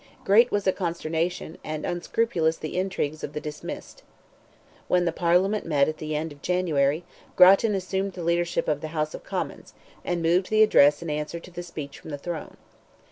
Great 0.25 0.49
was 0.51 0.63
the 0.63 0.73
consternation, 0.73 1.59
and 1.63 1.85
unscrupulous 1.85 2.57
the 2.57 2.75
intrigues 2.75 3.23
of 3.23 3.33
the 3.33 3.39
dismissed. 3.39 4.01
When 4.87 5.05
the 5.05 5.11
Parliament 5.11 5.63
met 5.63 5.87
at 5.87 5.97
the 5.99 6.15
end 6.15 6.31
of 6.31 6.41
January, 6.41 7.03
Grattan 7.35 7.75
assumed 7.75 8.13
the 8.13 8.23
leadership 8.23 8.67
of 8.67 8.81
the 8.81 8.87
House 8.97 9.13
of 9.13 9.23
Commons, 9.23 9.75
and 10.03 10.23
moved 10.23 10.49
the 10.49 10.63
address 10.63 11.03
in 11.03 11.11
answer 11.11 11.39
to 11.39 11.51
the 11.51 11.61
speech 11.61 11.99
from 11.99 12.09
the 12.09 12.17
throne. 12.17 12.57